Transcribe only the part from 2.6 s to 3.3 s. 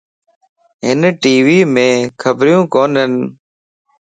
ڪونين.